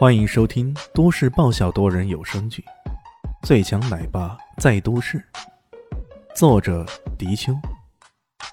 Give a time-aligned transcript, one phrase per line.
[0.00, 2.64] 欢迎收听都市爆笑多人有声剧
[3.46, 5.18] 《最强奶爸在都市》，
[6.34, 6.86] 作者：
[7.18, 7.52] 迪秋，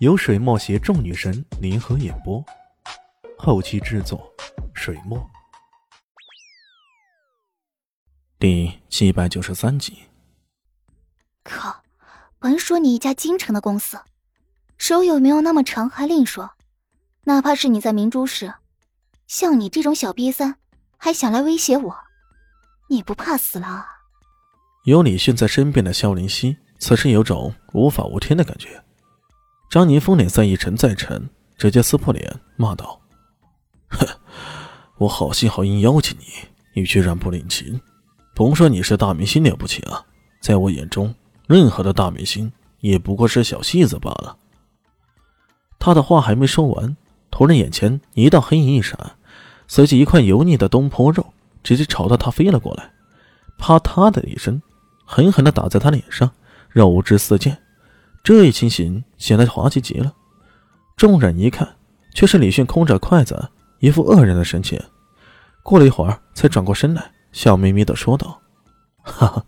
[0.00, 2.44] 由水墨携众女神联合演播，
[3.38, 4.30] 后期制作：
[4.74, 5.18] 水墨。
[8.38, 9.96] 第七百九十三集。
[11.42, 11.82] 靠！
[12.38, 13.98] 甭说你一家京城的公司，
[14.76, 16.50] 手有没有那么长还另说，
[17.24, 18.52] 哪怕是你在明珠市，
[19.26, 20.56] 像你这种小瘪三。
[21.02, 21.96] 还想来威胁我？
[22.90, 23.86] 你不怕死了？
[24.84, 28.84] 有李迅在身边的萧林熙，此时有种无法无天的感觉。
[29.70, 33.00] 张宁峰脸色一沉再沉，直接撕破脸骂道
[33.88, 34.06] ：“哼，
[34.98, 36.26] 我好心好意邀请你，
[36.74, 37.80] 你居然不领情！
[38.34, 40.04] 甭说你是大明星了不起啊，
[40.42, 41.14] 在我眼中，
[41.46, 44.36] 任何的大明星也不过是小戏子罢了。”
[45.80, 46.94] 他的话还没说完，
[47.30, 49.16] 突然眼前一道黑影一闪。
[49.72, 51.24] 随即，一块油腻的东坡肉
[51.62, 52.90] 直接朝着他飞了过来，
[53.56, 54.60] 啪嗒的一声，
[55.04, 56.28] 狠狠地打在他脸上，
[56.70, 57.56] 肉汁四溅。
[58.24, 60.12] 这一情形显得滑稽极了。
[60.96, 61.76] 众人一看，
[62.12, 64.76] 却是李迅空着筷子，一副愕然的神情。
[65.62, 68.40] 过了一会儿，才转过身来，笑眯眯地说道
[69.04, 69.46] ：“哈哈，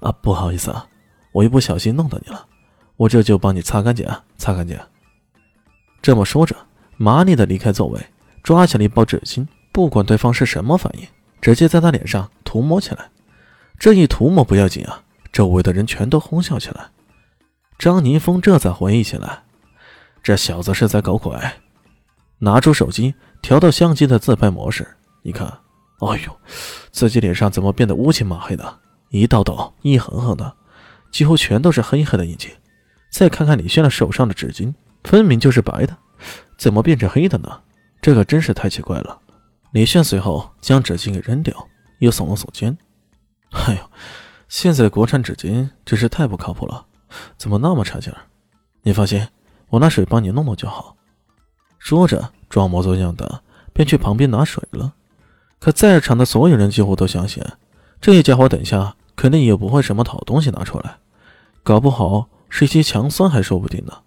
[0.00, 0.86] 啊，不好意思啊，
[1.32, 2.46] 我一不小心弄到你了，
[2.98, 4.78] 我这就帮你擦干净啊，擦干净。”
[6.02, 6.54] 这么说着，
[6.98, 7.98] 麻利地离开座位，
[8.42, 9.46] 抓起了一包纸巾。
[9.72, 11.08] 不管对方是什么反应，
[11.40, 13.10] 直接在他脸上涂抹起来。
[13.78, 16.90] 这一涂抹不要紧啊，周围的人全都哄笑起来。
[17.78, 19.42] 张宁峰这才回忆起来，
[20.22, 21.36] 这小子是在搞鬼。
[22.38, 24.86] 拿出手机，调到相机的自拍模式，
[25.22, 25.46] 一看，
[26.00, 26.36] 哎呦，
[26.90, 28.78] 自己脸上怎么变得乌漆麻黑的，
[29.10, 30.54] 一道道、一横横的，
[31.10, 32.50] 几乎全都是黑黑的印记。
[33.10, 35.96] 再看看李轩的手上的纸巾，分明就是白的，
[36.58, 37.60] 怎么变成黑的呢？
[38.00, 39.20] 这可真是太奇怪了。
[39.72, 42.76] 李炫随后将纸巾给扔掉，又耸了耸肩
[43.52, 43.90] ：“哎呦，
[44.46, 46.84] 现在的国产纸巾真是太不靠谱了，
[47.38, 48.18] 怎么那么差劲儿？
[48.82, 49.26] 你放心，
[49.70, 50.96] 我拿水帮你弄弄就好。”
[51.80, 53.42] 说着，装模作样的
[53.72, 54.92] 便去旁边拿水了。
[55.58, 57.42] 可在场的所有人几乎都相信，
[57.98, 60.98] 这家伙等下肯定也不会什么好东西拿出来，
[61.62, 64.00] 搞不好是一些强酸还说不定呢。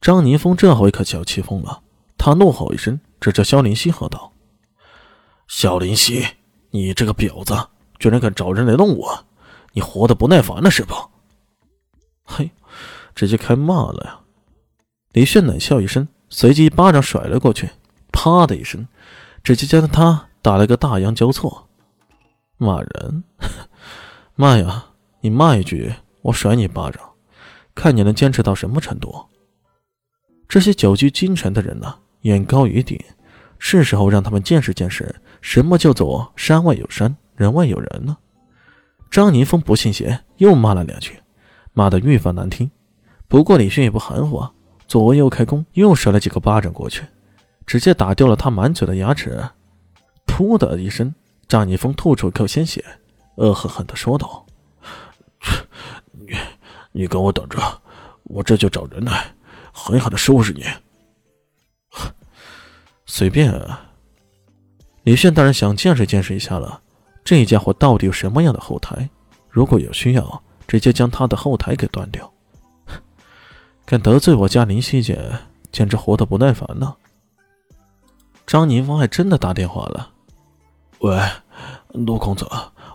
[0.00, 1.82] 张宁峰这回可气要气疯了，
[2.16, 4.32] 他怒吼一声，指着萧林希喝道。
[5.48, 6.26] 小林希，
[6.70, 9.24] 你这个婊子，居然敢找人来弄我！
[9.72, 11.08] 你活得不耐烦了是吧？
[12.22, 12.50] 嘿，
[13.14, 14.20] 直接开骂了呀！
[15.12, 17.70] 李炫冷笑一声，随即一巴掌甩了过去，
[18.12, 18.86] 啪的一声，
[19.42, 21.68] 直接将他打了个大洋交错。
[22.58, 23.24] 骂人？
[24.36, 24.90] 骂呀！
[25.22, 27.02] 你骂一句，我甩你一巴掌，
[27.74, 29.26] 看你能坚持到什么程度！
[30.46, 33.02] 这些久居京城的人呢，眼高于顶。
[33.60, 38.16] 是时候让他们见识见识什么叫做山外有山，人外有人呢？
[39.10, 41.20] 张宁峰不信邪，又骂了两句，
[41.72, 42.70] 骂得愈发难听。
[43.26, 44.52] 不过李迅也不含糊啊，
[44.86, 47.04] 左右开弓，又甩了几个巴掌过去，
[47.66, 49.42] 直接打掉了他满嘴的牙齿。
[50.26, 51.14] 噗的一声，
[51.46, 52.84] 张宁峰吐出一口鲜血，
[53.36, 54.44] 恶狠狠地说道
[56.12, 56.36] ：“你，
[56.92, 57.58] 你跟我等着，
[58.24, 59.34] 我这就找人来，
[59.72, 60.64] 狠狠地收拾你。”
[63.06, 63.87] 随便啊！
[65.08, 66.82] 李炫当然想见识见识一下了，
[67.24, 69.08] 这家伙到底有什么样的后台？
[69.48, 72.30] 如果有需要，直接将他的后台给断掉。
[73.86, 75.18] 敢得罪我家林夕姐，
[75.72, 76.94] 简直活得不耐烦呢。
[78.46, 80.10] 张宁峰还真的打电话了
[81.00, 81.18] ：“喂，
[81.94, 82.46] 陆公子，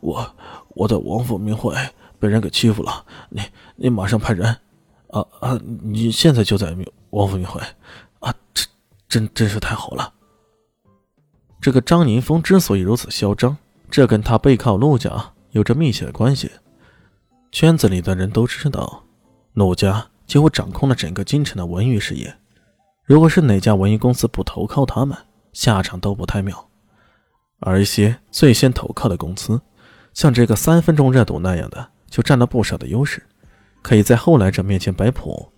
[0.00, 0.34] 我
[0.70, 1.72] 我在王府名会
[2.18, 3.40] 被人给欺负了，你
[3.76, 4.48] 你马上派人
[5.10, 5.56] 啊啊！
[5.80, 6.76] 你现在就在
[7.10, 7.60] 王府名会
[8.18, 8.34] 啊！
[8.52, 8.66] 这。”
[9.08, 10.12] 真真是太好了。
[11.60, 13.56] 这个张宁峰之所以如此嚣张，
[13.90, 16.50] 这跟他背靠陆家有着密切的关系。
[17.52, 19.04] 圈子里的人都知道，
[19.52, 22.34] 陆家几乎掌控了整个京城的文娱事业。
[23.04, 25.16] 如果是哪家文娱公司不投靠他们，
[25.52, 26.68] 下场都不太妙。
[27.58, 29.60] 而一些最先投靠的公司，
[30.14, 33.22] 像这个三分钟热度那样的，就占了不少的优势，
[33.82, 35.52] 可以在后来者面前摆谱。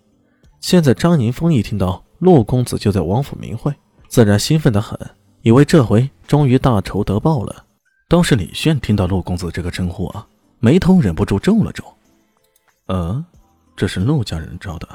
[0.61, 2.05] 现在张宁峰一听到。
[2.19, 3.75] 陆公子就在王府名会，
[4.07, 4.97] 自然兴奋的很，
[5.43, 7.65] 以为这回终于大仇得报了。
[8.09, 10.27] 倒是李炫听到陆公子这个称呼啊，
[10.61, 11.85] 眉头忍不住皱了皱。
[12.87, 13.25] 呃，
[13.77, 14.89] 这是陆家人招的。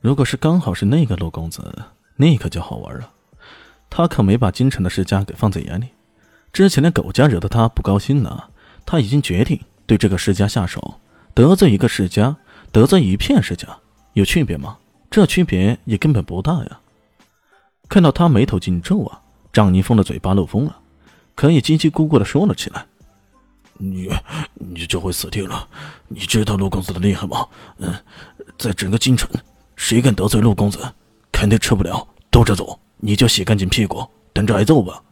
[0.00, 1.62] 如果是刚好是那个陆公子，
[2.16, 3.10] 那可就好玩了。
[3.90, 5.88] 他可没把京城的世家给放在眼里。
[6.52, 8.44] 之前的狗家惹得他不高兴呢，
[8.86, 11.00] 他已经决定对这个世家下手。
[11.34, 12.36] 得罪一个世家，
[12.72, 13.68] 得罪一片世家，
[14.14, 14.78] 有区别吗？
[15.10, 16.80] 这区别也根本不大呀！
[17.88, 19.20] 看到他眉头紧皱啊，
[19.52, 20.76] 张宁峰的嘴巴漏风了，
[21.34, 22.86] 可以叽叽咕咕的说了起来
[23.78, 24.10] ：“你，
[24.54, 25.68] 你就会死定了！
[26.08, 27.46] 你知道陆公子的厉害吗？
[27.78, 27.94] 嗯，
[28.58, 29.30] 在整个京城，
[29.76, 30.78] 谁敢得罪陆公子，
[31.32, 32.78] 肯定吃不了兜着走。
[32.98, 35.02] 你就洗干净屁股，等着挨揍吧。”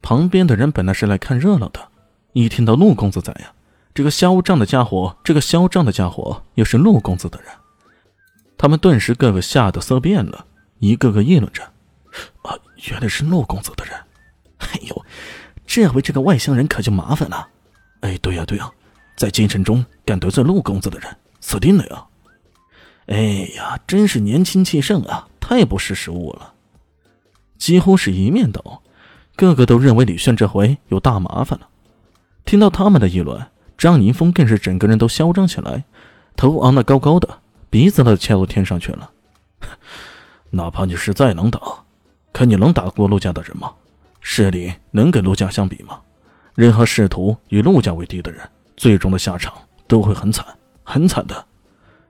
[0.00, 1.88] 旁边的人本来是来看热闹的，
[2.32, 3.52] 一听到陆公子在呀，
[3.92, 7.50] 这个嚣张的家伙，这个嚣张的家伙又是陆公子的人，
[8.56, 10.46] 他们顿时各个吓得色变了，
[10.78, 11.62] 一个个议论着
[12.42, 12.56] ：“啊，
[12.90, 13.94] 原来是陆公子的人！
[14.58, 15.04] 哎呦，
[15.66, 17.48] 这回这个外乡人可就麻烦了。
[18.00, 18.70] 哎，对呀对呀，
[19.16, 22.06] 在京城中敢得罪陆公子的人，死定了呀！
[23.06, 23.16] 哎
[23.56, 26.54] 呀，真是年轻气盛啊，太不识时务了。”
[27.58, 28.82] 几乎是一面倒，
[29.34, 31.68] 个个都认为李炫这回有大麻烦了。
[32.44, 35.84] 听到他们的议论，张宁峰更是整个人都嚣张起来，
[36.36, 39.10] 头昂得高高的，鼻子都翘到天上去了。
[40.50, 41.60] 哪怕你是再能打，
[42.32, 43.72] 可你能打过陆家的人吗？
[44.20, 46.00] 势力能跟陆家相比吗？
[46.54, 49.54] 任何试图与陆家为敌的人，最终的下场
[49.86, 50.44] 都会很惨，
[50.82, 51.46] 很惨的。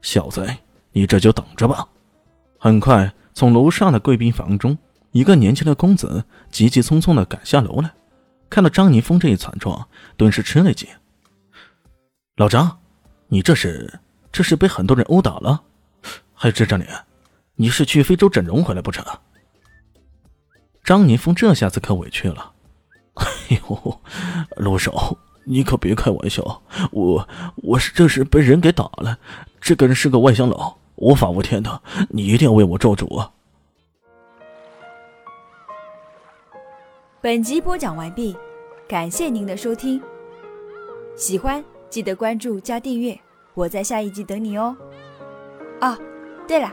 [0.00, 0.46] 小子，
[0.92, 1.86] 你这就等着吧。
[2.58, 4.76] 很快，从楼上的贵宾房中。
[5.12, 7.90] 一个年轻的公子急急匆匆的赶下楼来，
[8.50, 10.86] 看到张宁峰这一惨状，顿时吃了一惊。
[12.36, 12.78] 老张，
[13.26, 13.98] 你这是
[14.30, 15.62] 这是被很多人殴打了？
[16.34, 16.88] 还有这张脸，
[17.60, 19.04] 你是去非洲整容回来不成？
[20.84, 22.52] 张宁峰这下子可委屈了。
[23.14, 23.26] 哎
[23.56, 24.00] 呦，
[24.56, 26.62] 陆少，你可别开玩笑，
[26.92, 29.18] 我我是这是被人给打了，
[29.60, 33.32] 这个人是个外乡佬，无法无天的，你一定要为我做主啊！
[37.20, 38.36] 本集播讲完毕，
[38.86, 40.00] 感谢您的收听。
[41.16, 43.18] 喜欢记得关注加订阅，
[43.54, 44.76] 我在下一集等你哦。
[45.80, 45.98] 哦，
[46.46, 46.72] 对了，